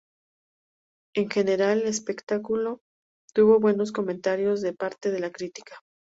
En 1.13 1.29
general, 1.29 1.81
el 1.81 1.87
espectáculo 1.87 2.81
tuvo 3.35 3.59
buenos 3.59 3.91
comentarios 3.91 4.61
de 4.63 4.73
parte 4.73 5.11
de 5.11 5.19
la 5.19 5.31
crítica. 5.31 5.79